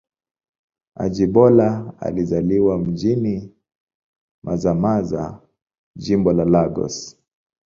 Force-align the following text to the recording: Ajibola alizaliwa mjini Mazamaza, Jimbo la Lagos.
Ajibola 0.95 1.93
alizaliwa 1.99 2.77
mjini 2.77 3.51
Mazamaza, 4.43 5.41
Jimbo 5.95 6.33
la 6.33 6.45
Lagos. 6.45 7.17